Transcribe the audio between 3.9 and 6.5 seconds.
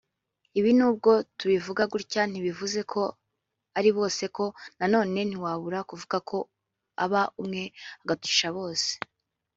bose ariko nanone ntawabura kuvuga ko